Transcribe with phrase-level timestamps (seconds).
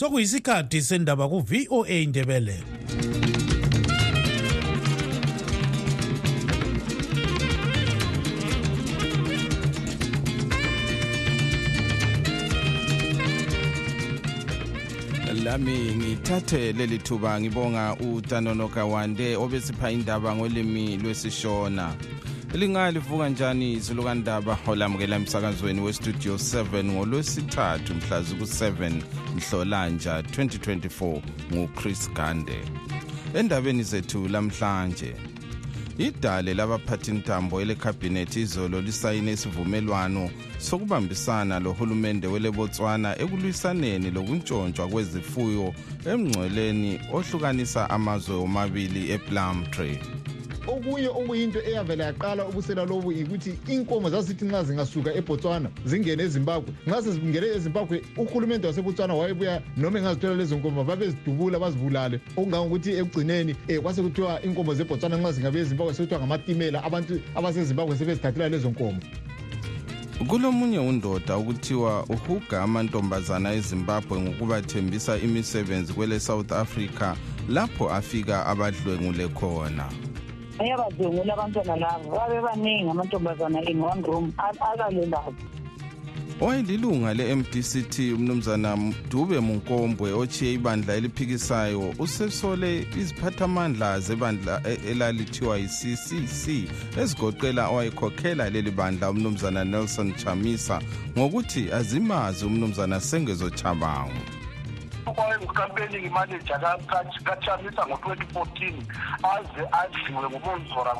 [0.00, 2.56] sokuyisikhathi sendaba ku-voa indebele
[15.44, 21.94] lami ngithathe leli thuba ngibonga utanono kawande obesipha indaba ngolimi lwesishona.
[22.54, 28.92] Lingalivuka njani izilukandaba olamukela emsakazweni westudio 7 ngolwesithathu mhla ziku-7
[29.36, 31.20] mhlolanja 2024
[31.52, 32.58] nguchris gande.
[33.34, 35.16] Endabeni zethu lamhlanje
[35.98, 45.74] idale labaphathintambo elekhabhinethi izolo lisayine isivumelwano sokubambisana lohulumende welebotswana ekulwisaneni lokuntshontshwa kwezifuyo
[46.10, 49.98] emngcweleni ohlukanisa amazwe omabili eplumtree
[50.66, 56.72] okunye okuyinto eyavela yaqala ubusela lobu ukuthi inkomo zasithi nxa zingasuka ebotswana zingene ezimbabwe.
[56.86, 62.20] Nxa sezingene ezimbabwe uhulumende wasebotswana wayebuya noma engazithola lezo nkomo babezidubula bazibulale.
[62.36, 68.70] Okungangokuthi ekugcineni um kwasekuthiwa inkomo zebotswana nxa zingabe ezimbabwe sekuthiwa ngamatimela abantu abasezimbabwe sebezithathela lezo
[68.70, 69.00] nkomo.
[70.28, 77.16] Kulomunye undoda ukuthiwa uhuga amantombazana ezimbabwe ngokubathembisa imisebenzi kwele south africa
[77.48, 79.88] lapho afika abadlwengule khona
[80.60, 85.34] ayabadlwengula abantwana labo babe baningi amantombazana in one room akalelabo
[86.40, 88.78] owayelilunga le-mdct umnumzana
[89.10, 96.68] dube munkombwe ochiye ibandla eliphikisayo usesole iziphathamandla zebandla e- elalithiwa yi-ccc
[97.00, 100.80] ezigoqela owayekhokhela leli bandla umnumzana nelson chamisa
[101.18, 103.50] ngokuthi azimazi umnumzana sengezo
[105.04, 106.78] chabangu wayengu-campaigning manager
[107.24, 108.74] kachamisa ngo-2014
[109.22, 110.94] aze adliwe ngubonzora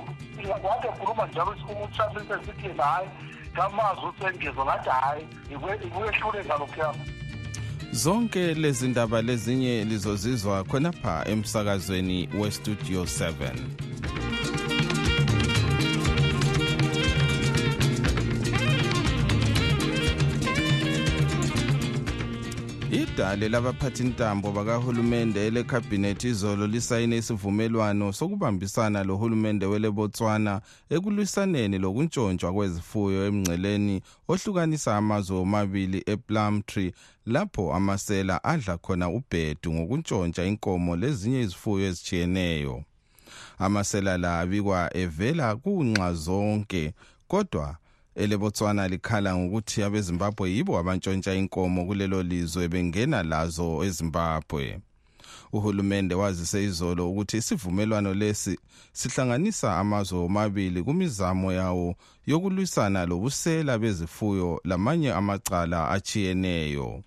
[0.62, 3.08] wathi ekhuluma njalo uchamisa esithi yena hhayi
[3.54, 5.26] kamazi usengezo ngathi hhayi
[5.86, 6.94] ikuyehluleka lokhuya
[7.92, 13.89] zonke lezi ndaba lezinye lizozizwa khonapha emsakazweni westudio 7
[23.20, 30.60] idale labaphathintambo bakahulumende elekhabhinethi izolo lisayine isivumelwano sokubambisana lohulumende welebotswana
[30.94, 33.96] ekulwisaneni lokuntshontshwa kwezifuyo emngceleni
[34.28, 36.92] ohlukanisa amazwe omabili eplumtree
[37.26, 42.84] lapho amasela adla khona ubhedu ngokuntshontsha inkomo lezinye izifuyo ezitshiyeneyo.
[43.58, 46.92] Amasela la abikwa evela kunxa zonke
[47.28, 47.76] kodwa
[48.14, 54.80] elebotswana likhala ngokuthi abezimbabwe yibo abantshontsha inkomo kulelo lizwe bengena lazo ezimbabwe.
[55.52, 58.58] Uhulumende wazise izolo ukuthi isivumelwano lesi
[58.92, 61.94] sihlanganisa amazwe omabili kumizamo yawo
[62.26, 67.02] yokulwisana lobusela bezifuyo lamanye amacala achiyeneyo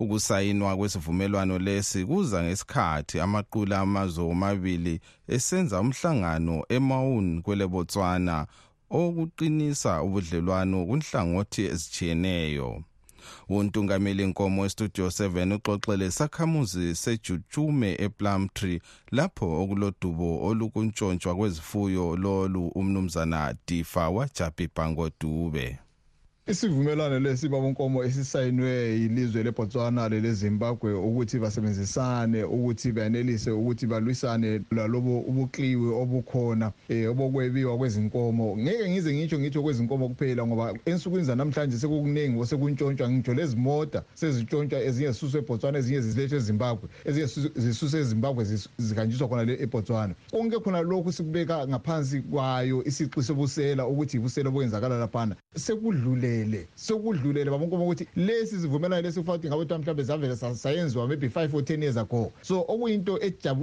[0.00, 8.46] ukusayinwa kwesivumelwano lesi kuza ngesikhathi amaqula amazwe omabili esenza umhlangano emaun kwelebotswana
[9.00, 12.70] okuqinisa ubudlelwano kunhlangothi ezijiyeneyo
[13.48, 18.80] untungameli nkomo westudio 7 uxoxele sakhamuzi sejujume eplumtree
[19.16, 25.66] lapho okulodubo olukuntshontshwa kwezifuyo lolu umnumzana difa wajabhibha ngodube
[26.46, 35.88] isivumelwano lesi babonkomo esisayinwe yilizwe lebotswana lelezimbabwe ukuthi basebenzisane ukuthi benelise ukuthi balwisane lalobo ubukliwi
[36.02, 38.56] obukhona um obokwebiwa kwezinkomo.
[38.58, 44.84] Ngeke ngize ngitsho ngitsho kwezinkomo kuphela ngoba ensukwini zanamhlanje sekukuningi osekuntshontsha ngitsho lezi mota sezintshontsha
[44.84, 48.44] ezinye zisuswe ebotswana ezinye zilethwe ezimbabwe ezinye zisuswe ezimbabwe
[48.78, 50.14] zihanjiswa khona le ebotswana.
[50.30, 55.36] Konke khona lokhu sikubeka ngaphansi kwayo isiqi sobusela ukuthi yibusela obuyenzakala laphana.
[55.56, 61.28] Sekudlule sekudlulele sekudlulele babonkomo ukuthi lesi sivumelwano lesi kufanele ukuthi ngabe mhlawumbe zavele sayenziwa maybe
[61.28, 62.32] 5 or 10 years ago.
[62.42, 63.18] So okuyinto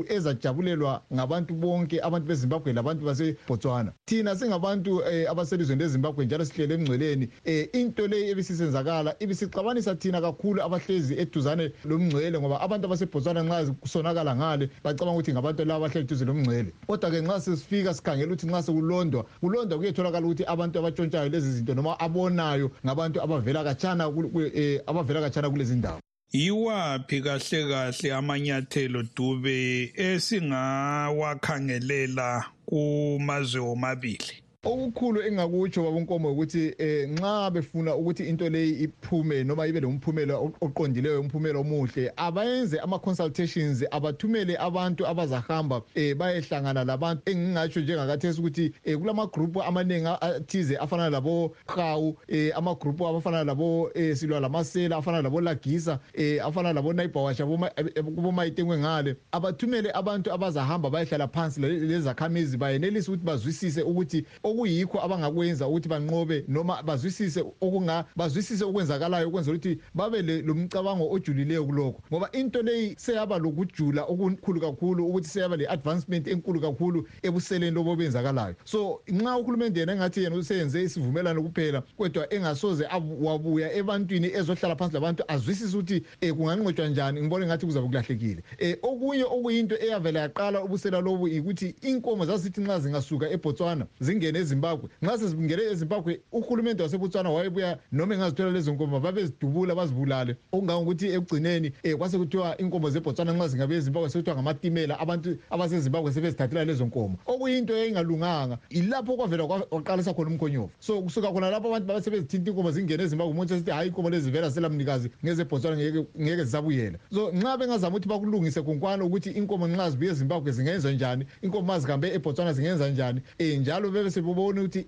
[0.08, 3.94] ezajabulelwa ngabantu bonke abantu bezimbabwe labantu basebotswana.
[4.06, 10.62] Thina singabantu um abaselizweni lezimbabwe njalo sihlele emngcweleni um into leyo ebisisenzakala ibisixabanisa thina kakhulu
[10.62, 16.26] abahlezi eduzane lomngcwele ngoba abantu abasebotswana nxa kusonakala ngale bacabanga ukuthi ngabantu laba abahleli duze
[16.26, 21.74] lomngcwele kodwa-ke nxa sesifika sikhangela ukuthi nxa sekulondwa kulondwa kuyetholakala ukuthi abantu abatshontshayo lezi zinto
[21.74, 24.11] noma abonayo ngabantu abavela katshana
[24.55, 25.99] eh, abavela katshana kulezi ndawo.
[26.34, 37.96] Yiwaphi kahle kahle amanyathelo dube esingawakhangelela kumazwe omabili okukhulu engakutsho babonkomo ukuthi eh nxa befuna
[37.96, 45.08] ukuthi into leyi iphume noma ibe nomphumela oqondileyo umphumela omuhle abayenze ama consultations abathumele abantu
[45.08, 47.22] abazahamba eh bayehlangana labantu.
[47.25, 53.43] Engingatsho njengakathesi ukuthi eh kulama group amaningi athize afana labo Hawu eh ama group abafana
[53.43, 59.16] labo eh silwa lamasela afana labo Lagisa eh afana labo Neighbor Watch kubo mayitengwe ngale.
[59.31, 66.84] Abathumele abantu abazahamba bayehlala phansi lezakhamizi bayenelisa ukuthi bazwisise ukuthi okuyikho abangakwenza ukuthi banqobe noma
[66.84, 72.02] bazwisise okunga bazwisise okwenzakalayo ukwenza ukuthi babe lomcabango ojulileyo kulokho.
[72.12, 78.56] Ngoba into leyi seyaba lokujula okukhulu kakhulu ukuthi seyaba le-advancement enkulu kakhulu ebuseleni lobo benzakalayo
[78.64, 82.88] so nxa uhulumende yena engathi yena useyenze isivumelwano kuphela kodwa engasoze
[83.22, 88.44] wabuya ebantwini ezohlala phansi labantu azwisise ukuthi um kunganqotshwa njani ngibona engathi kuzabe kulahlekile.
[88.62, 94.90] Um okunye okuyinto eyavela yaqala ubusela lobu ukuthi inkomo zasithi nxa zingasuka ebotswana zingene ezimbabwe.
[95.02, 100.35] Nxa sezingene ezimbabwe uhulumende wasebotswana wayebuya noma engazithola lezo nkomo babezidubula bazibulale.
[100.52, 106.85] Okungangokuthi ekugcineni um kwasekuthiwa inkomo zebotswana nxa zingabe ezimbabwe sekuthiwa ngamatimela abantu abasezimbabwe sebezithathela lezo
[106.85, 110.70] nkomo okuyinto eyayingalunganga ilapho kwavela kwaqalisa khona umkhonyovu.
[110.79, 114.52] So kusuka khona lapho abantu babesebezithinta inkomo zingene ezimbabwe umuntu esithi hhayi inkomo lezi vela
[114.52, 116.97] selamnikazi ngezebotswana ngeke zisabuyela.
[117.14, 121.79] So nxa bengazama ukuthi bakulungise khonkwana ukuthi inkomo nxa zibuye ezimbabwe zingenza njani inkomo ma
[121.79, 124.85] zihambe ebotswana zingenza njani um njalo bebe sebebona ukuthi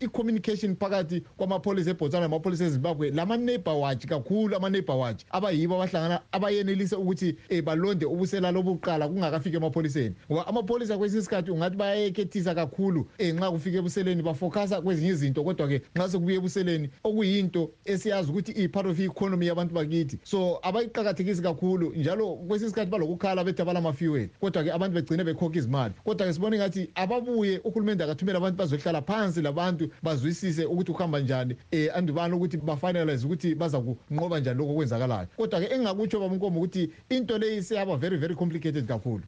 [0.00, 7.36] i-communication phakathi kwamapholisa ebotswana namapholisa ezimbabwe lama-neighbor watch kakhulu ama-neighbor watch abayibo abahlangana abayenelise ukuthi
[7.50, 13.50] um balonde ubusela lobuqala kungakafiki emapholiseni ngoba amapholisa kwesinye isikhathi ungathi bayayekethisa kakhulu um nxa
[13.50, 15.44] kufika ebuseleni bafocasa kwezinye izinto.
[15.44, 20.18] Kodwa-ke nxa sekubuya ebuseleni okuyinto esiyazi ukuthi iyi-part of i-economy yabantu bakithi.
[20.24, 24.28] So abayiqakathekisi kakhulu njalo kwesinye isikhathi balokukhala bethi abalama-fuel.
[24.40, 25.94] Kodwa-ke abantu begcine bekhokha izimali.
[26.04, 28.56] Kodwa-ke sibona ngathi ababuye uhulumende akathumele abantu
[28.86, 31.56] bazohlala phansi labantu bazwisise ukuthi kuhamba njani.
[31.72, 35.28] Um andubani ukuthi bafinalize ukuthi baza kunqoba njani lokho okwenzakalayo.
[35.36, 39.22] Kodwa-ke engingakutsho babunkomo ukuthi into leyi seyaba very very complicated kakhulu.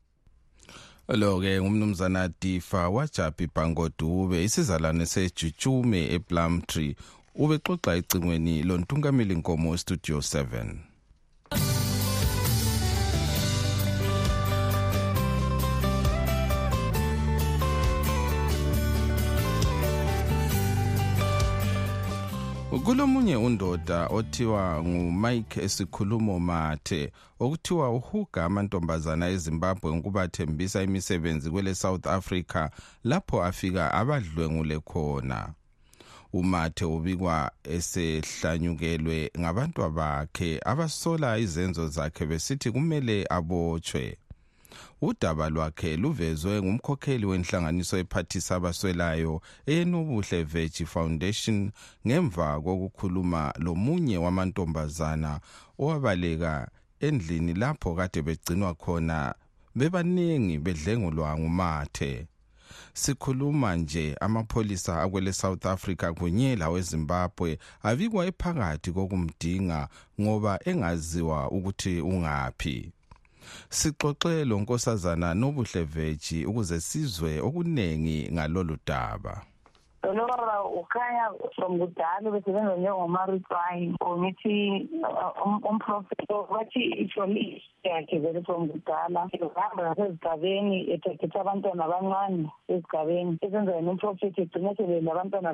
[1.09, 6.97] Lo-ke ngumnumzana difa wajabi bhangodube isizalwane sejutshume eplumtree
[7.35, 10.88] ubexoxa ecingweni lontungameli nkomo studio 7
[22.85, 32.69] kulomunye undoda othiwa ngumike esikhulumo mathe okuthiwa uhuga amantombazana ezimbabwe ngokubathembisa imisebenzi kwele south africa
[33.05, 35.49] lapho afika abadlwengule khona.
[36.33, 44.19] Umathe ubikwa esehlanyukelwe ngabantu bakhe abasola izenzo zakhe besithi kumele abotshwe
[45.01, 51.71] udaba lwakhe luvezwe ngumkhokheli wenhlanganiso ephathisa abaswelayo eyenobuhle veggie foundation
[52.07, 55.41] ngemva kokukhuluma lomunye wamantombazana
[55.79, 56.69] owabaleka
[57.01, 59.35] endlini lapho kade begcinwa khona
[59.79, 62.27] bebaningi bedlengulwa ngumathe.
[62.95, 69.89] Sikhuluma nje amapholisa akwele South Africa kunye laweZimbabwe abikwa ephakathi kokumdinga
[70.21, 72.93] ngoba engaziwa ukuthi ungaphi.
[73.69, 79.43] Sixoxe lo nkosazana nobuhle veji ukuze sizwe okunengi ngalolu daba.
[80.03, 84.89] Lora ukhanya from kudala besebenza njengomaritswayi or ngithi
[85.69, 87.27] umprofeto bathi itsho
[87.89, 94.49] yakhe from kudala ehamba nasezigabeni ethethe abantwana abancane ezigabeni esenza yena umprofethi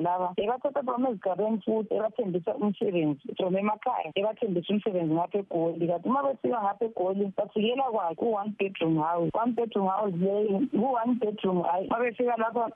[0.05, 6.23] laba ebathatha from ezigabeni futhi ebathembisa umsebenzi from emakhaya ebathembisa umsebenzi ngapha egoli kanti uma
[6.23, 11.87] befika ngapha egoli bafikela kwakhe ku-one bedroom house one bedroom house leyo ku-one bedroom hayi
[11.87, 12.71] uma befika lapha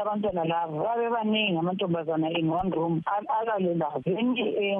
[0.00, 3.02] abantwana labo babe baningi amantombazana in one room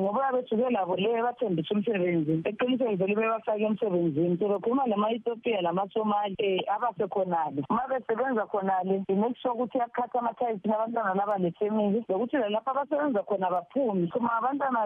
[0.00, 2.42] ngoba labo le bathembisa umsebenzi
[3.70, 11.14] emsebenzini sebekhuluma lama-ethiopia lamasomali um abasekhonale uma besebenza khonale make sure ukuthi yakhatha amathayisi nabantwana
[11.14, 14.80] laba lefamily lokuthi lalapho abasebenza khona baphume kuma abantwana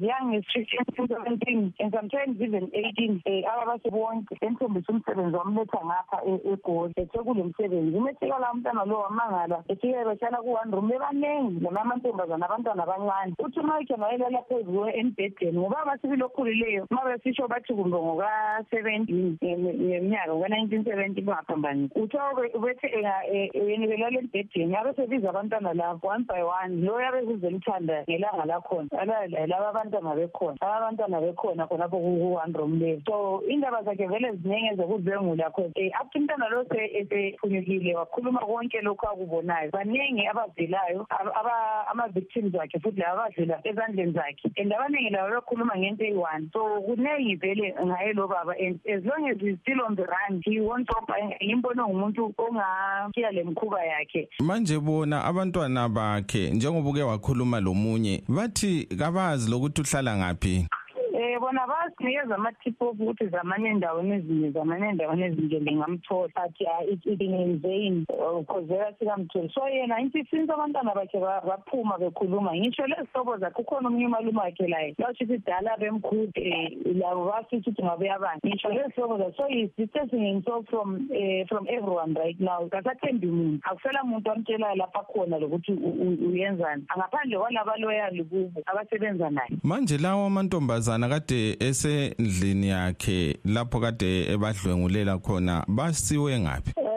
[0.00, 6.18] young restriction seventeen and sometimes even eighteen um ababasebonke emthombisa umsebenzi wamletha ngapha
[6.52, 11.60] egoli ethe kulo msebenzi uma efika la umntwana lo wamangala efike behlala ku-one room bebaningi
[11.60, 13.34] lama amantombazana abantwana abancane.
[13.38, 20.34] Uthi uma ikhe ngayelala phezu embhedeni ngoba abasibili okhulileyo uma besisho bathi kumbe ngoka-seventeen ngeminyaka
[20.34, 22.88] ngoka-nineteen seventy bangaphambanisi uthiwa ubethe
[23.54, 26.82] yena belala embhedeni yabe sebiza abantwana labo one by one.
[26.82, 28.88] Lo yabe kuzelithanda ngelanga lakhona
[29.46, 34.74] laba abantwana bekhona laba abantwana bekhona khonapho ku-one room leyo so indaba zakhe vele ziningi
[34.74, 39.70] ezokudlwengula khona um up to umntwana lo esephunyukile wakhuluma konke lokhu akubonayo.
[39.70, 41.06] Baningi abavelayo
[41.90, 44.50] ama-victims wakhe futhi laba abadlula ezandleni zakhe.
[44.56, 46.50] And abaningi labo bekhuluma ngento eyi-one.
[46.52, 50.42] So kuningi vele ngaye lo baba and as long as he's still on the run
[50.44, 51.08] he won't stop.
[51.44, 54.28] Ngimbone ngumuntu ongashiya le mkhuba yakhe.
[54.40, 60.58] Manje bona abantwana bakhe njengoba uke wakhuluma lomunye bathi kabazi lokuthi uhlala ngaphi.
[60.58, 60.87] um
[61.40, 66.64] bona basinikeza amathiphu okuthi zamanye endaweni ezinye zamanye endaweni ezinje lingamthola athi
[67.24, 68.06] ingenzeni
[68.46, 69.50] khozeka sikamtholi.
[69.54, 72.54] So yena into since abantwana bakhe baphuma bekhuluma.
[72.54, 77.82] Ngisho lezihlobo zakhe ukhona omunye umalume wakhe laye lasho ukuthi dala bemkhude labo basithi ukuthi
[77.82, 82.68] ngabe yabani ngisho lezihlobo zakhe so he's distancing himself from uh, from everyone right now
[82.68, 86.84] kasathembi muntu akusela muntu amtshelayo lapha khona lokuthi uyenzani.
[86.88, 89.50] Angaphandle kwalaba loyali kubo abasebenza naye.
[89.64, 96.87] Manje lawo amantombazana kade esendlini yakhe lapho kade ebadlwengulela khona basiwe ngaphi?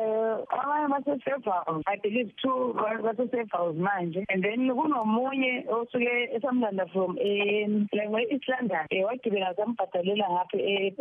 [0.50, 4.25] Abanye base-safe house i believe two base-safe house manje.
[4.29, 8.86] And then kunomunye osuke esamlanda from like we-east london.
[8.91, 10.57] Um wagibela sambhadalela ngapho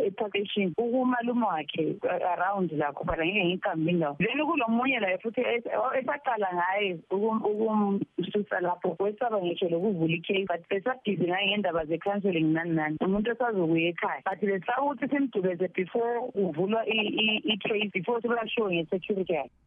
[0.07, 1.95] eparkation ukumalume wakhe
[2.37, 8.95] around lakho but angeke ngiyiqambe indawo then kulomunye laye futhi esaqala ngaye ukumsusa lapho.
[8.99, 12.97] Wesaba ngisho lokuvula icase but besabhizi ngaye ngendaba ze-counseling nani nani.
[13.01, 14.21] Umuntu esazokuya ekhaya.
[14.25, 19.61] But besaba ukuthi simdubeze before kuvulwa i-case before sebashiwo nge-security yakhe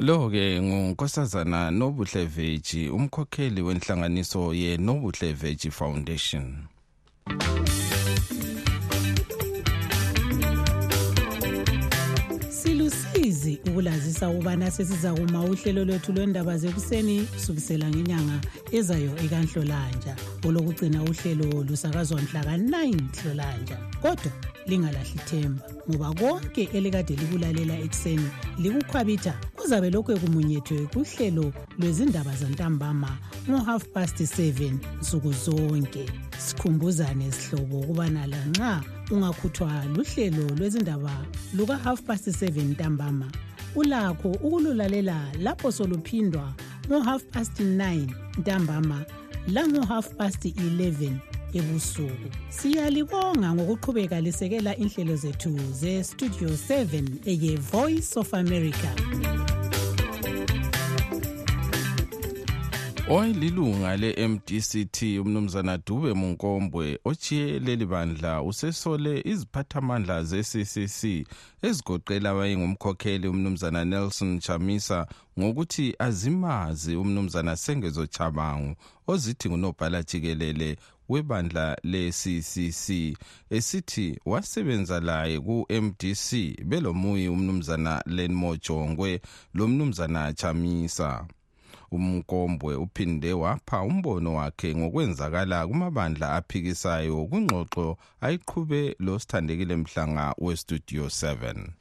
[0.00, 6.54] lo ke ngunkosazana Nobuhle Veji umkhokheli wenhlanganiso ye Nobuhle Veji Foundation.
[12.50, 18.40] Silusizi ukulazisa ubana sesiza kuma uhlelo lwethu lwendaba zekuseni kusukisela ngenyanga
[18.72, 27.74] ezayo ekanhlolanja olokugcina uhlelo lusakazwa mhla ka-9 hlolanja kodwa lingalahli themba ngoba konke elikade likulalela
[27.84, 28.28] ekuseni
[28.62, 33.10] likukhwabitha kuzabe lokhu ekumunyethwe kuhlelo lwezindaba zantambama
[33.48, 36.04] ngo-half past 7 nsuku zonke.
[36.38, 41.24] Sikhumbuzane sihlobo ukubana lanxa ungakhuthwa luhlelo lwezindaba
[41.56, 43.28] luka-half past 7 ntambama
[43.74, 46.54] ulakho ukululalela lapho soluphindwa
[46.88, 48.06] ngo-half past 9
[48.38, 49.04] ntambama
[49.48, 52.28] lango-half past 11 ebusuku.
[52.48, 58.90] Siyalibonga ngokuqhubeka lisekela inhlelo zethu ze-studio 7 eye-voice of america.
[63.10, 71.26] Oyililunga le-MDCT umnumzana Dube Munkombwe ochiye leli bandla usesole iziphathamandla ze-CCC
[71.62, 75.06] ezigoqela wayengumkhokheli umnumzana Nelson Chamisa
[75.38, 78.74] ngokuthi azimazi umnumzana Sengezo Chabangu
[79.06, 80.76] ozithi ngunobhala jikelele
[81.08, 83.16] webandla le-CCC
[83.50, 86.28] esithi wasebenza laye ku-MDC
[86.64, 89.20] belomuyi umnumzana Lenmo Jongwe
[89.54, 91.26] lomnumzana Chamisa.
[91.90, 101.77] Umkombwe uphinde wapha umbono wakhe ngokwenzakala kumabandla aphikisayo kungxoxo ayiqhube lo sithandekile mhlanga westudio 7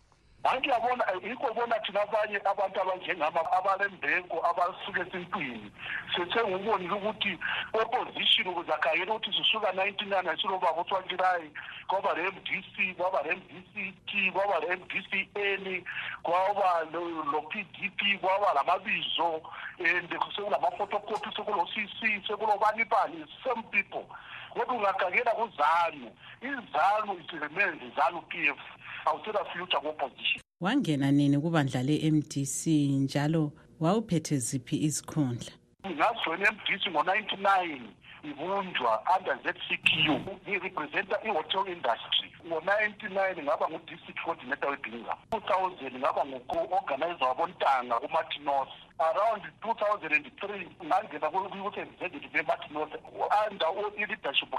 [0.48, 5.72] hayi yabona yikho bona thina abanye abantu abanjengama abalembeko abasuke esintwini
[6.16, 7.34] sesengubonile ukuthi
[7.74, 11.52] opposition ukuze akhangele ukuthi sisuka nineteen nine silobaba utwantirayi
[11.88, 15.84] kwaba le-m d c kwaba le-m d c t kwaba le-m d c n
[16.24, 16.88] kwaba
[17.32, 19.42] lo-p d p kwaba lamabizo
[19.80, 24.06] and sekulama-photocopy sekulo-c c sekulobanibani same people.
[24.54, 26.12] Kodwa ungakhangela kuzanu
[26.42, 28.58] izanu it remains izanu p f
[29.06, 35.52] awusela future ku-opposition wangena nini kubandla le-mdc njalo wawuphethe ziphi izikhundla?
[35.88, 37.88] Ngajoyina emdc ngo-ninety-nine
[38.28, 42.28] ngibunjwa under ZCQ ngirepresenta i-hotel industry.
[42.48, 45.16] Ngo-ninety-nine ngaba ngu-district coordinator webinga.
[45.32, 48.68] Two thousand ngaba ngu-organizer wabontanga kumatinos
[49.00, 51.30] around two thousand and three ngangena
[51.78, 52.90] executive ematinos
[53.52, 53.68] under
[53.98, 54.50] i-leadership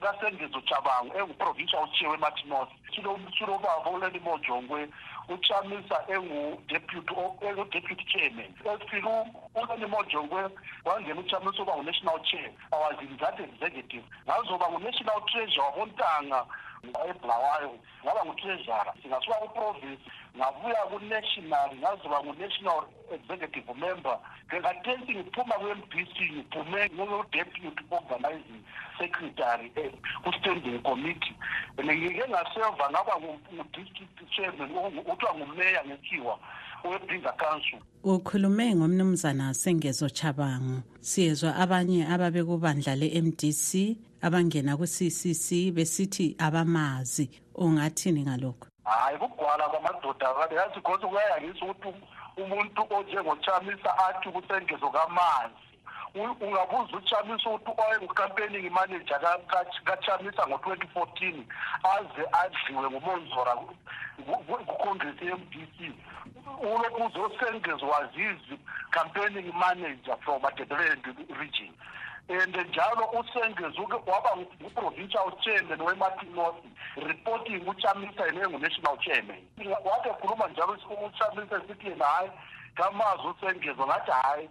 [0.00, 4.88] kasengezo chabango engu-provincial chair wematinos silobaba uleli mojongwe
[5.28, 8.54] uchamisa engu-deputy chairman.
[8.64, 10.48] Esifika uleli mojongwe
[10.84, 12.50] wangena uchamisa uba ngu-national chair.
[12.72, 14.04] Was in that executive.
[14.26, 16.46] Ngazoba ngu-national treasure wabontanga
[16.82, 20.02] ebulawayo ngaba ngu-treasurer singasuka ku-province
[20.36, 22.80] ngabuya ku-national ngazoba ngu-national
[23.14, 24.18] executive member.
[24.50, 28.62] Ngekhathesi ngiphuma kwe-m b c ngiphume ngiyo-deputy organizing
[28.98, 29.70] secretary
[30.24, 31.36] ku-standing committee.
[31.78, 34.74] And ngike ngaseva ngaba ngu-district chairman
[35.06, 36.34] kuthiwa ngumeya ngekhiwa
[36.88, 47.30] webhinga council ukhulume ngomnumzana sengezo chabango siyezwa abanye ababekubandla le-mdc abangena ku-ccc besithi abamazi.
[47.54, 48.66] Ungathini ngalokho?
[48.84, 51.88] Hayi kugwala kwamadoda kade yazi because kuyayangisa ukuthi
[52.36, 55.71] umuntu onjengochamisa athi kusengezo kamanzi.
[56.14, 59.20] Ungabuza uchamisa ukuthi oyengu-campaigning manager
[59.84, 61.46] kachamisa ngo-twenty fourteen
[61.84, 63.56] aze adliwe ngumonzora
[64.66, 65.92] kucongress ye-m d c.
[66.60, 68.58] Ulokhu uzosengezo wazizi
[68.90, 71.04] campaigning manager from adebland
[71.40, 71.72] region.
[72.28, 76.64] And njalo usengeze waba ngu-provincial chairman wemartin north
[76.96, 79.42] reporting uchamisa yena engu-national chairman.
[79.58, 82.30] Wade khuluma njalo uchamisa sithi yena hhayi
[82.74, 84.48] kamazi usengezo ngathi hhayi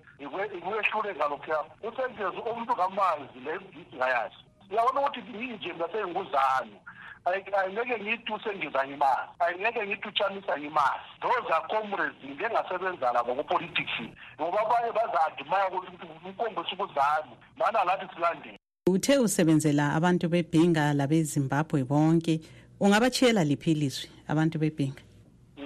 [0.57, 4.35] ikuyehluleka lokhuya usengezo umuntu kamazi le mbisi ngayazi
[4.71, 6.77] uyabona ukuthi yinje ngasenginguzane
[7.25, 9.29] ayingeke ngithi usengeza ngimazi.
[9.39, 11.09] Ayingeke ngithi uchamisa ngimazi.
[11.21, 13.97] Those are comrades ngike ngasebenza labo ku-politics.
[14.41, 18.57] Ngoba abanye baza-admire ukuthi ukombisa ukuzami mana lathi silandele
[18.89, 22.41] uthe usebenzela abantu bebhinga labezimbabwe bonke
[22.79, 25.01] ungabachiyela liphi ilizwi abantu bebhinga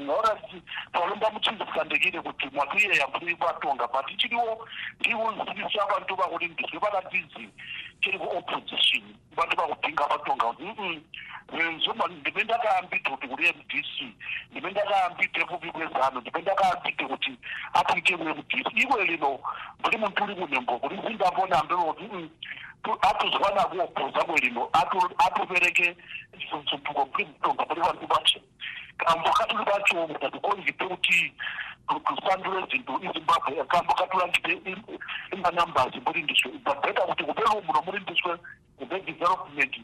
[0.05, 0.57] nhorasi
[0.91, 4.67] palomba muchinzikusandekile kuti mwakwiye yakuri vatonga but chiriwo
[4.99, 7.49] ndiwozivisa vantu vakuti ndizve varatidzi
[8.01, 9.03] chiri kuopposition
[9.35, 10.45] vantu vakudhinga vatonga
[11.83, 13.95] zvoma ndive ndakaambidze kuti kuri mdc
[14.51, 17.31] ndive ndakaambidze kupi kwezano ndive ndakaambidze kuti
[17.73, 19.39] apwite kuemdc iwe lino
[19.83, 22.29] muri muntu uri kunhengo kuri zindambonambevoti
[23.09, 24.69] atozwana kuoppoza kwe lino
[25.25, 25.95] atovereke
[26.37, 28.45] zvinzupuko kuri mutonga muri vantu vachena
[28.97, 31.33] kambo katuri bacho ndatikonzipe kuti
[31.87, 34.51] kusandura zinto izimbabwe kambo katorangipe
[35.33, 38.37] imanambers murindiswe but bheta kuti kuperu muno murindiswe
[38.79, 39.75] ze-development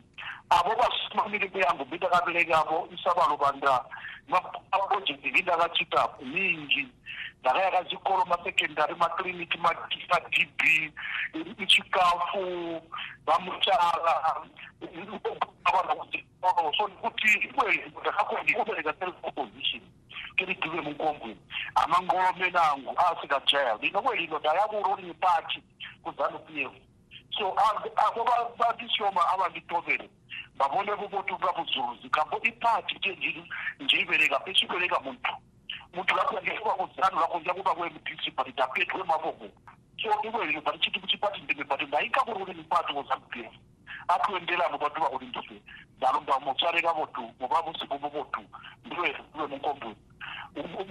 [0.50, 3.86] abo basumanileko yango bidakabelekabo isabalobanda
[4.72, 6.88] maprojekti bidakachitapu mingi
[7.42, 10.62] ndakaya ka zvikoro masekendari makiriniki madb
[11.60, 12.82] ichikafu
[13.26, 13.92] vamutsara
[15.74, 19.82] vana kuzvikoro so nekuti ikwehi ndakakondi kubereka teleopposition
[20.36, 21.40] kirigive mukombweni
[21.76, 25.64] amangorome nangu asikajaya linokwelino ndaya kurori nepati
[26.04, 26.72] kuzanup f.
[27.38, 28.24] so uh, uh, abo
[28.58, 30.10] babisyoma abazitobere
[30.58, 33.44] baboneko botuva buzuzi kabo ipaathi gyenjiri
[33.80, 35.34] njeyibereka esibereka munthu.
[35.94, 39.48] Muntu lakuyangesuba kuzanu lakunja kuba kwemudisipali dakwethu kwemavogo
[40.02, 43.50] so ikwelino pati chituku chipati ndimepati ndaika kuri kuri mipati mozambique
[44.08, 45.62] atoenderano kwatuva kuti ndife
[45.98, 48.42] ndalomba motsvareka votu mopa musipo movotu
[48.86, 49.96] ndiwe ndiwe mukombwe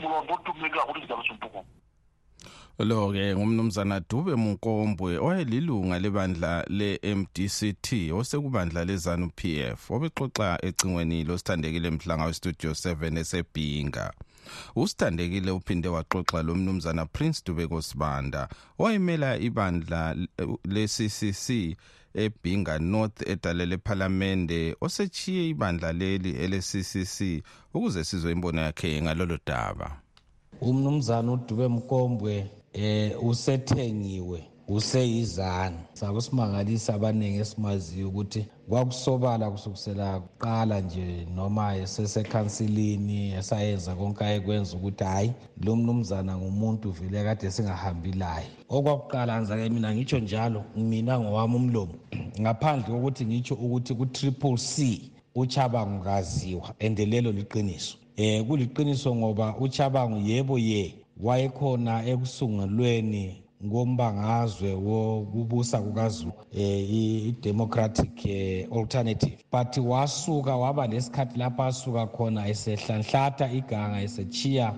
[0.01, 1.65] mulondo tumeka kuti zidalosumbuko
[2.81, 11.91] sompuko lo ke ngumnumzana Dube Munkombwe oyelilunga lebandla le-MDCT osekubandla lezanu PF obexoxa ecingweni losithandekile
[11.91, 14.13] mhlanga westudio 7 esebhinga
[14.77, 20.17] usithandekile uphinde waxoxa lo mnumzana Prince Dube Kosibanda owayemela ibandla
[20.65, 21.77] le-CCC
[22.15, 27.43] ebhinga north edalele ephalamende osechiye ibandla leli ele-CCC
[27.75, 30.01] ukuze sizwe imbono yakhe ngalolo daba.
[30.61, 41.77] Umnumzana udube mkombwe eh usethengiwe useyizana sakusimangalisa abaningi esimaziyo ukuthi kwakusobala kusukisela kuqala nje noma
[41.77, 45.33] esesekhansilini esayenza konke ayekwenza ukuthi hhayi
[45.65, 48.47] lo mnumzana ngumuntu vele kade singahambi laye.
[48.69, 51.95] Okwakuqala nzake mina ngitsho njalo mina ngowami umlomo
[52.41, 55.01] ngaphandle kokuthi ngitsho ukuthi ku-triple c
[55.35, 57.97] uchabangu kaziwa and lelo liqiniso.
[58.17, 69.37] Eh kuliqiniso ngoba uchabangu yebo ye wayekhona ekusungulweni ngombangazwe wokubusa kukazulu eh i-democratic eh, alternative.
[69.53, 74.75] But wasuka waba lesikhathi lapho asuka khona esehlanhlatha iganga esechiya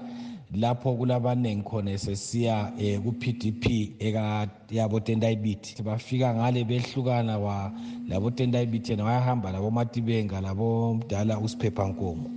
[0.54, 3.64] lapho kulabaningi khona esesiya eh, ku-pdp
[3.98, 7.72] eka yabo tendayibiti bafika ngale behlukana wa
[8.08, 12.30] labo tendayibiti yena wayahamba labomatibenga labomdala usiphephankomo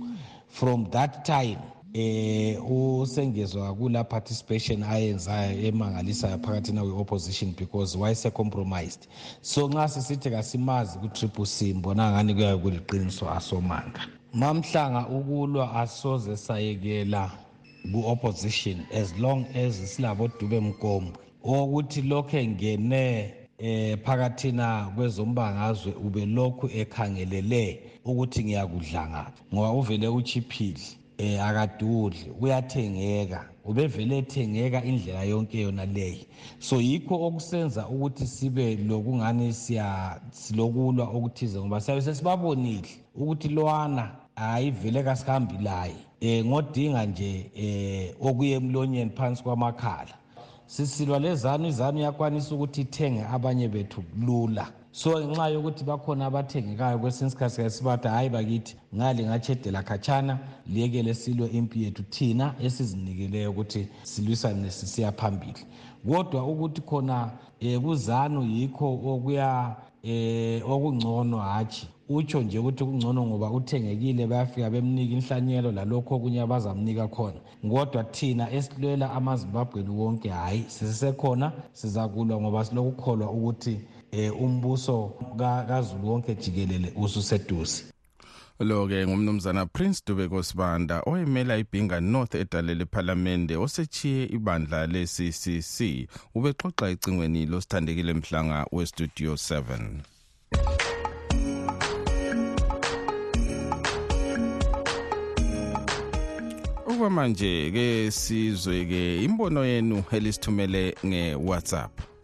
[0.48, 1.58] from that time
[1.96, 9.08] eh usengezwa kula participation ayenzayo emangalisayo phakathi nawe-opposition because wayese-compromised
[9.40, 14.00] so nxa sisithi kasimazi ku-triple c mbona ngani kuyayo kuliqiniso asomanga?
[14.34, 17.30] Mamhlanga ukulwa asoze sayekela
[17.92, 27.80] ku-opposition as long as silabodube mgombwe okuthi lokhu engene eh phakathina kwezombangazwe ube lokhu ekhangelele
[28.04, 30.86] ukuthi ngiyakudla ngaphi ngoba uvele uchiphile
[31.18, 36.26] um akadudli uyathengeka ubevele ethengeka indlela yonke yona leyi.
[36.58, 39.52] So yikho okusenza ukuthi sibe lokungani
[40.30, 45.96] silokulwa okuthize ngoba siyabe sesibabonile ukuthi lowana hayi vele kasihambi laye.
[46.22, 47.50] Um ngodinga nje
[48.20, 50.14] um okuye emlonyeni phansi kwamakhala.
[50.66, 54.72] Sisilwa lezanu izanu iyakwanisa ukuthi ithenge abanye bethu lula.
[54.96, 61.14] So ngenxa yokuthi bakhona abathengekayo kwesinye isikhathi sike sibathi hhayi bakithi ngale ngachedela khatshana liyekele
[61.14, 65.66] silwe impi yethu thina esizinikeleyo ukuthi silwisane sisiya phambili.
[66.08, 67.30] Kodwa ukuthi khona
[67.62, 71.88] um kuzanu yikho okuya um okungcono hatshi.
[72.08, 77.40] Utsho nje ukuthi kungcono ngoba uthengekile bayafika bemnika inhlanyelo lalokho okunye abazamnika khona.
[77.70, 83.80] Kodwa thina esilwela amazimbabweni wonke hhayi sisesekhona sizakulwa ngoba silokukholwa ukuthi
[84.12, 85.12] um umbuso
[85.68, 87.84] kazulu wonke jikelele ususeduze.
[88.60, 97.46] Lo-ke ngumnumzana prince dubeko sibanda oyemela ibhinga north edale lephalamende osechiye ibandla le-ccc ubexoxa ecingweni
[97.46, 100.16] losithandekile mhlanga westudio 7
[106.96, 112.15] ukuba manje ke sizwe ke imbono yenu elisithumele nge-whatsapp.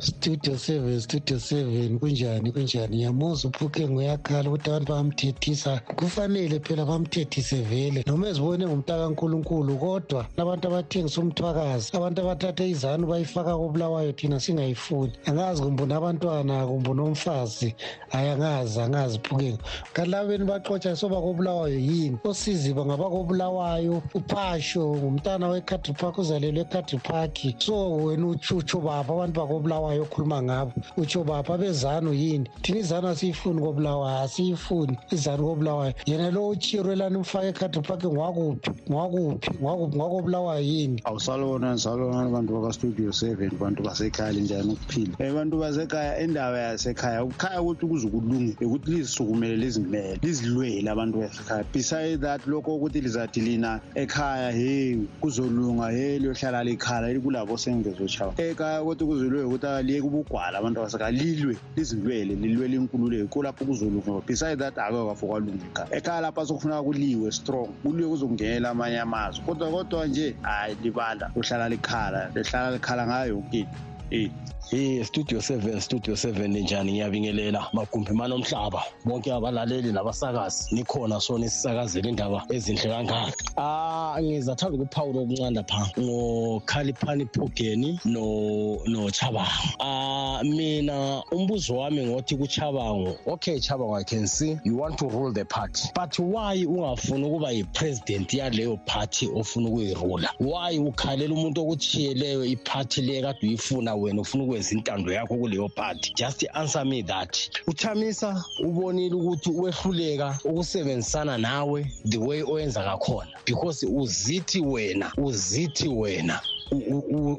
[0.00, 1.98] Studio seven studio seven.
[1.98, 2.96] Kunjani kunjani?
[2.96, 5.80] Ngiyamuza uphuke nguyakhala ukuthi abantu bamthethisa.
[5.96, 8.04] Kufanele phela bamthethise vele.
[8.06, 15.12] Noma ezibone ngumntakankulunkulu kodwa abantu abathengisa umthwakazi abantu abathathe izanu bayifaka kobulawayo thina singayifuni.
[15.26, 17.74] Angazi kumbona abantwana kumbona umfazi
[18.08, 19.58] hayi angazi angazi phukeni
[19.92, 22.18] kanti labeni baxotsha soba kobulawayo yini?
[22.24, 27.38] Osiziba ngabakobulawayo uphasho ngumntana we-country park uzalelwe e-country park.
[27.58, 29.07] So wena utsho baba.
[29.14, 30.72] Abantu bakobulawayo okhuluma ngabo.
[30.96, 35.94] Utsho bapha bezanu yini thina izanu asiyifuni kobulawayo asiyifuni izanu kobulawayo.
[36.06, 41.02] Yena lo uchirwelani umfake ekhadi park ngwakuphi ngwakuphi ngwakuphi ngwakobulawayo yini?
[41.04, 47.62] Awusalona salona bantu bakastudio seven bantu basekhaya linjani ukuphila um bantu basekhaya indaba yasekhaya ukukhaya
[47.62, 51.64] ukuthi kuze kulunge ukuthi lizisukumele lizimele lizilwele abantu basekhaya.
[51.72, 58.82] Beside that lokho ukuthi lizathi lina ekhaya hey kuzolunga hey liyohlala likhala kulabo sengezochawa ekhaya
[58.98, 63.28] ukuthi kuzilwe ukuthi aliye kubugwala abantu abasekhaya lilwe lizilwele lilwele inkululeko.
[63.28, 65.96] Kulapho kuzolunga beside that ake kwafo kwalunga ekhaya.
[65.96, 67.68] Ekhaya lapha sokufuneka kuliwe strong.
[67.82, 69.44] Kuliwe kuzokungenela amanye amazwe.
[69.44, 73.78] Kodwa kodwa nje hayi libala uhlala likhala lihlala likhala ngayo yonke into.
[74.10, 74.30] Eh
[74.70, 76.92] Eh studio 7 studio 7 njani?
[76.92, 83.32] Ngiyabingelela magumbi manomhlaba bonke abalaleli nabasakazi nikhona sona isisakazela indaba ezinhle kangaka.
[83.56, 85.90] Ah ngizathanda ukuphawula okuncane pha.
[85.98, 89.48] Ngokhaliphani phugeni no no Chabango
[89.80, 93.16] ah mina umbuzo wami ngothi kuChabango.
[93.26, 95.88] Okay Chabango I can see you want to rule the party.
[95.94, 100.28] But why ungafuni ukuba yipresident yaleyo party ofuna ukuyirula?
[100.40, 106.12] Why ukhalela umuntu okuchiyeleyo iparty le kade uyifuna wena ufuna ukwenza intando yakho kuleyo party
[106.16, 107.36] just answer me that.
[107.66, 116.40] Uchamisa ubonile ukuthi wehluleka ukusebenzisana nawe the way oyenza ngakhona because uzithi wena uzithi wena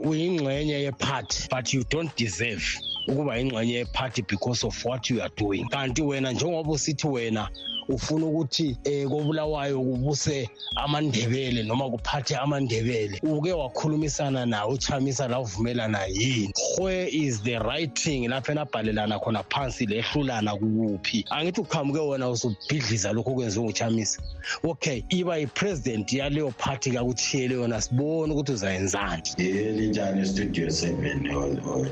[0.06, 2.64] uyingxenye yeparty but you don't deserve
[3.08, 5.66] ukuba ingxenye yeparty because of what you are doing.
[5.70, 7.50] Kanti wena njengoba usithi wena
[7.90, 16.06] ufuna ukuthi um kobulawayo kubuse amandebele noma kuphathe amandebele uke wakhulumisana nawe uchamisa la uvumelana
[16.06, 16.54] yini?
[16.80, 23.14] Where is the right thing lapho enabhalelana khona phansi lehlulana kuphi angithi uqhamuke wena usubhidliza
[23.14, 24.22] lokho okwenziwe nguchamisa.
[24.64, 29.24] Okay iba yipresident yaleyo party kakuthiyele yona sibone ukuthi uzayenzani.
[29.38, 31.28] Linjani studio seven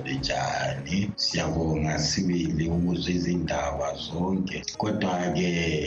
[0.05, 5.86] linjani siyabonga sibili ukuzwa izindaba zonke kodwa-ke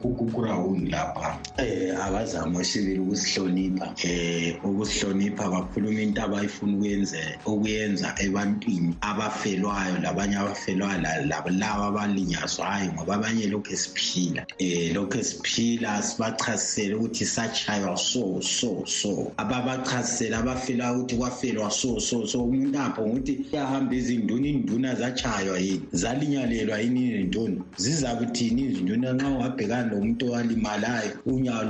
[0.00, 1.38] kukurawundi lapha.
[1.58, 3.94] Um abazama sibili ukusihlonipha.
[4.04, 13.46] Um ukusihlonipha bakhuluma into abayifuna ukuyenza ukuyenza ebantwini abafelwayo labanye abafelwayo laba abalinyazwayo ngoba abanye
[13.46, 14.46] lokhu esiphila.
[14.60, 19.32] Um lokhu esiphila sibachasisele ukuthi satshaywa so so so.
[19.36, 22.44] Ababachasisele abafelayo ukuthi kwafelwa so so so.
[22.44, 25.82] Umuntu apho ngokuthi kuyahamba izinduna induna zatshaywa yini?
[25.92, 31.62] Zalinyalelwa yini nentoni zizakuthini izinduna nxa ungabhekana lomuntu owalimalayo unyawo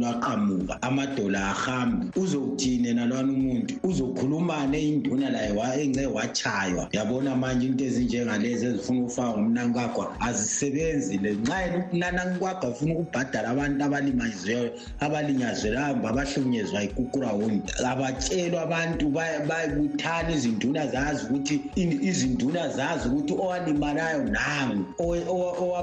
[0.00, 3.74] lwaqamuka amadolo ahambi uzokuthini nalwana umuntu?
[3.82, 5.52] Uzokhulumana eyinduna laye
[5.84, 6.88] engce watshaywa.
[6.92, 11.32] Yabona manje into ezinjengalezi ezifuna ukufaka ngumnankagwa azisebenzi le.
[11.34, 19.04] Nxa yena umnanankagwa afuna ukubhadala abantu abalimaziweyo abalinyazwela hamba abahlukunyezwa ikukurawundi abatshelwa abantu
[19.48, 21.56] bayebuthana izinduna zazi ukuthi
[22.10, 24.84] izinduna zazi ukuthi owalimalayo nangu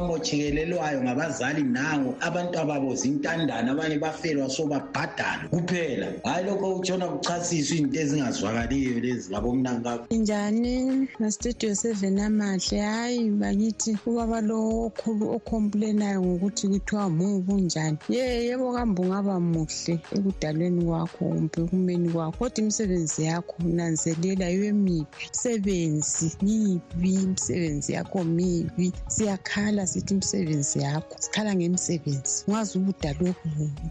[0.05, 6.07] abamotshekelelwayo ngabazali nango abantu ababo zintandane abanye bafelwa sobabhadala kuphela.
[6.23, 11.07] Hhayi lokho kutshona kuchasiswa izinto ezingazwakaliyo lezi labomnankabo njani?
[11.19, 12.77] Nastudio seven amahle.
[12.79, 14.91] Hhayi bakithi ubaba lo
[15.37, 22.37] okhompulenayo ngokuthi kuthiwa mubi unjani ye yebo kambe ungaba muhle ekudalweni kwakho kumbe ekumeni kwakho
[22.37, 28.91] kodwa imisebenzi yakho nanzelela iwe mibi msebenzi mibi imisebenzi yakho mibi?
[29.07, 32.43] Siyakhala sithi imisebenzi yakho sikhala ngemisebenzi.
[32.47, 33.33] Ungazi ubudalwe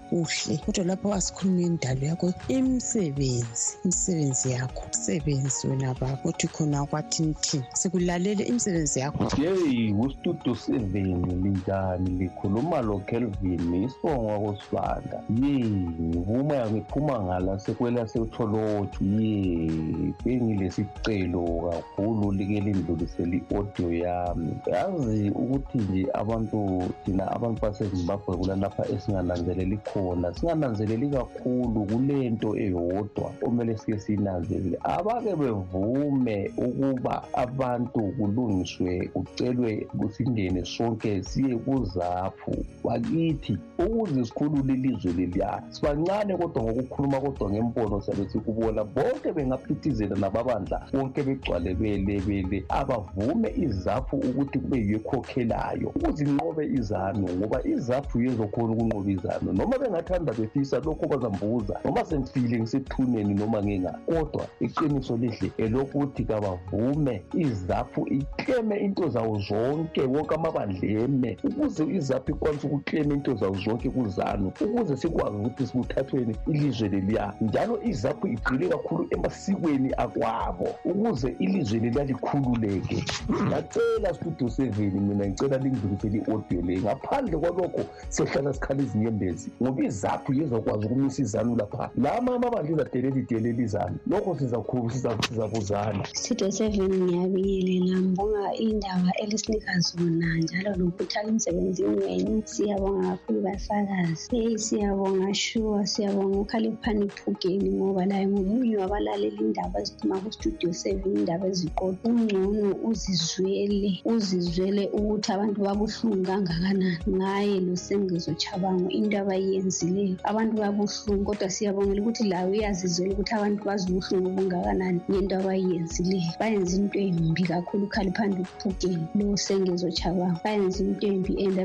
[0.09, 0.57] kuhle.
[0.65, 7.65] Kodwa lapho wasikhuluma indalo yakho imisebenzi imisebenzi yakho umsebenzi wena baba uthi khona kwathini thini
[7.73, 9.43] sikulalele imisebenzi yakho.
[9.43, 12.11] Yeyi kustudio seven linjani?
[12.11, 23.37] Likhuluma lokelvin isonga kosibanda ye ngivuma ngiphuma ngala sekwela setholoji ye bengilesicelo kakhulu like lindlulisela
[23.37, 24.53] i-audio yami.
[24.67, 30.35] Yazi ukuthi nje abantu thina abantu basezimbabwe kulalapha esingananzeleli khona.
[30.35, 34.79] Singananzeleli kakhulu kule nto eyodwa okumele sike siyinanzelele.
[34.83, 42.55] Abake bevume ukuba abantu kulungiswe kucelwe kusingene sonke siye kuzaphu
[42.85, 50.87] bakithi ukuze sikhulule ilizwe leliya sibancane kodwa ngokukhuluma kodwa ngembono siyabe sikubona bonke bengaphithizela nababandla
[50.93, 58.73] bonke begcwale belebele abavume izaphu ukuthi kube yiyo ekhokhelayo ukuze inqobe izanu ngoba izaphu yezokhona
[58.73, 65.51] ukunqoba izanu noma bengathanda befisa lokho bazambuza noma sengifile ngisethuneni noma ngingani kodwa iqiniso lihle
[65.59, 73.35] elokuthi kabavume izaphu ikleme into zawo zonke wonke amabandla eme ukuze izaphu ikwanise ukuklema into
[73.35, 77.33] zawo zonke kuzanu ukuze sikwazi ukuthi sikuthathweni ilizwe leliya.
[77.41, 83.05] Njalo izaphu igxile kakhulu emasikweni akwabo ukuze ilizwe leliya likhululeke.
[83.47, 86.81] Ngacela studio seven mina ngicela lingidlulisele i-audio le.
[86.81, 89.51] Ngaphandle kwalokho siyohlala sikhala izinyembezi.
[89.63, 91.91] Ngoba izaphu yezokwazi ukumisa izanu lapha.
[91.97, 93.97] Lama amabandla izadelela idelela izanu.
[94.07, 97.99] Lokho sizakuzana studio seven ngiyabingelela.
[98.01, 102.43] Ngibonga indaba elisinika zona njalo lokuthaka emsebenzini wenu.
[102.45, 104.37] Siyabonga kakhulu basakazi.
[104.37, 111.47] Eyi siyabonga shuwa siyabonga ukhaliphani phugeni ngoba laye ngomunye wabalalela indaba eziphuma kustudio seven indaba
[111.47, 116.99] eziqoda ungcono uzizwele uzizwele ukuthi abantu babuhlungu kangakanani?
[117.09, 123.85] Ngaye losengezo chabango into abayenzileyo abantu babuhlungu kodwa siyabongela ukuthi lawe uyazizwela ukuthi abantu bazi
[123.91, 125.01] ubuhlungu obungakanani.
[125.11, 131.57] Ngento abayenzileyo bayenza into embi kakhulu ukhaliphanda ukuphukeni losengezo chabango bayenza into embi and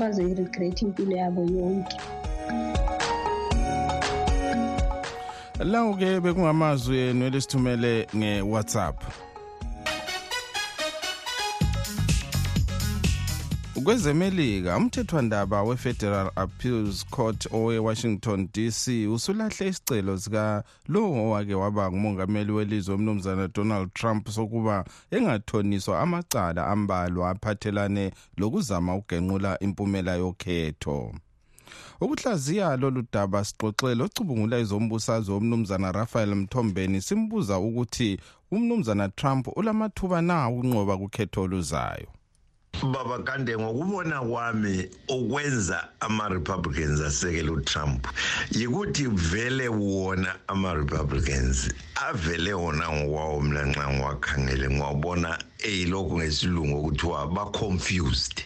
[0.00, 1.96] bazoyiregretha impilo yabo yonke.
[5.58, 9.27] Lawo ke bekungamazwi enu elisithumele nge-whatsapp
[13.88, 22.94] kwezemelika umthethwandaba we-federal appeals court owe-washington dc usulahle isicelo sika lowo owake waba ngumongameli welizwe
[22.94, 31.14] umnumzana donald trump sokuba engathoniswa amacala ambalwa aphathelane lokuzama ukugenqula impumela yokhetho.
[32.00, 38.20] Ukuhlaziya lolu daba sixoxele ocubungula izombusazwe umnumzana rafael mthombeni simbuza ukuthi
[38.50, 42.17] umnumzana trump ulamathuba na ukunqoba kukhetho oluzayo?
[42.86, 48.06] Baba kande ngokubona kwami okwenza ama-republicans asekele utrump
[48.50, 51.68] yikuthi vele wona ama-republicans
[52.08, 58.44] avele wona ngokwawo mna nxa ngiwakhangele ngiwabona eyilokhu ngesilungu okuthiwa ba-confused.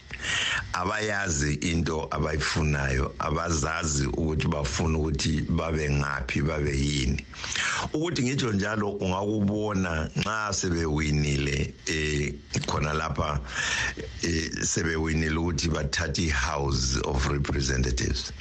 [0.73, 7.25] Abayazi into abayifunayo abazazi ukuthi bafuna ukuthi babe ngaphi babe yini.
[7.93, 12.33] Ukuthi ngitsho njalo ungakubona nxa sebewinile eh
[12.65, 13.39] khona lapha
[14.23, 18.31] eh sebewinile ukuthi bathathe i-house of representatives.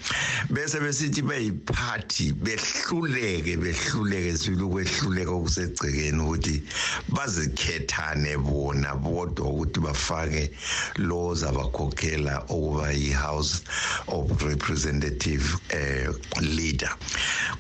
[0.51, 6.63] Bese besithi beyiphathi behluleke behluleke sibili ukwehluleka okusegcekeni ukuthi
[7.09, 10.51] bazikhethane bona bodwa ukuthi bafake
[10.97, 13.63] lo zabakhokhela okuba yi-house
[14.09, 16.09] of representative eh
[16.41, 16.91] leader.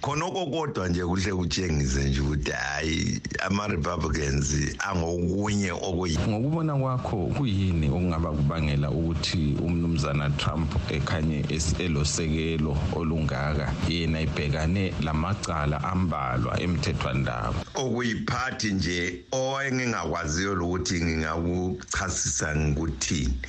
[0.01, 6.19] Khonoko kodwa nje kuhle kutshengise nje ukuthi hayi ama-republicans angokunye okuyi.
[6.29, 11.45] Ngokubona kwakho kuyini okungaba kubangela ukuthi umnumzana trump ekhanye
[11.79, 13.73] elosekelo olungaka?
[13.89, 17.55] Yena ibhekane lamacala ambalwa emthethwandaba.
[17.75, 23.41] Okuyiphathi nje owengingakwaziyo lokuthi ngingakuchasisa ngikuthini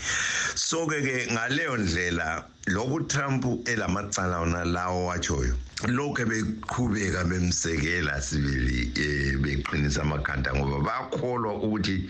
[0.56, 5.56] so-ke ke ngaleyo ndlela loku Trump elamacala ona lawo wachoyo
[5.88, 12.10] lokho beqhubeka bemsekela sibili eh beqinisa amakhanda ngoba bakholwa ukuthi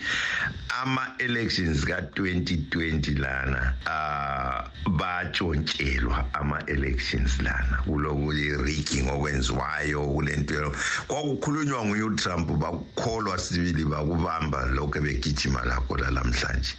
[0.82, 7.82] ama elections ka2020 lana ah batshontshelwa ama elections lana.
[7.84, 10.72] Kulokuyi rigging okwenziwayo kulento
[11.08, 16.74] kwakukhulunywa nguye uTrump bakukholwa sibili bakubamba lokho begijima lakho namhlanje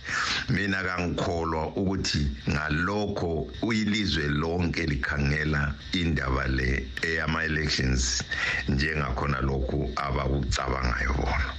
[0.49, 8.23] mina kangikholwa ukuthi ngalokho uyilizwe lonke likhangela indaba le eyama elections
[8.69, 11.53] njengakhona lokhu abakucabangayo bona.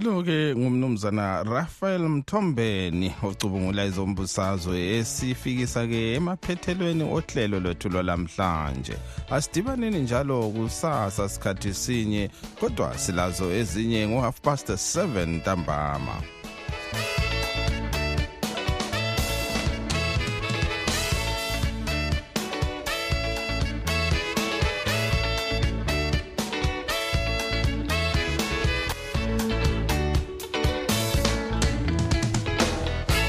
[0.00, 8.96] Lo-ke ngumnumzana rafael mthombeni ocubungula izombusazwe esifikisa-ke emaphethelweni ohlelo lwethu lwalamhlanje
[9.30, 12.30] asidibaneni njalo kusasa sikhathi sinye
[12.60, 16.39] kodwa silazo ezinye ngo-half past 7 ntambama.